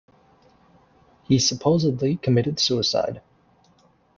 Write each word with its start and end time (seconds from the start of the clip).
He 1.25 1.37
supposedly 1.37 2.15
committed 2.17 2.59
suicide. 2.59 3.21